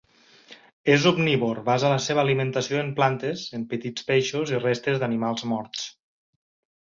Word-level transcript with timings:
És 0.93 1.03
omnívor: 1.09 1.59
basa 1.67 1.89
la 1.91 1.99
seva 2.05 2.23
alimentació 2.25 2.79
en 2.85 2.89
plantes, 2.99 3.43
en 3.57 3.67
petits 3.73 4.07
peixos 4.09 4.53
i 4.55 4.61
restes 4.63 4.99
d’animals 5.03 5.45
morts. 5.55 5.85